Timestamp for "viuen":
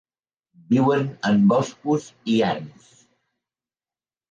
0.71-1.05